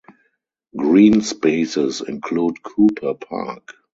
Greenspaces 0.75 2.01
include 2.09 2.63
Cooper 2.63 3.13
Park. 3.13 3.75